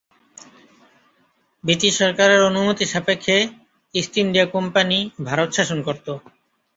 [1.63, 3.37] British সরকারের অনুমতি সাপেক্ষে
[3.95, 4.97] ইস্ট ইন্ডিয়া কোম্পানি
[5.27, 6.11] ভারত শাসন করতো।